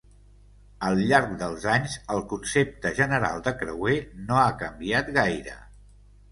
Al 0.87 1.01
llarg 1.11 1.35
dels 1.41 1.67
anys, 1.73 1.99
el 2.15 2.23
concepte 2.33 2.93
general 3.01 3.45
de 3.51 3.55
creuer 3.61 4.01
no 4.33 4.43
ha 4.47 4.51
canviat 4.67 5.17
gaire. 5.23 5.59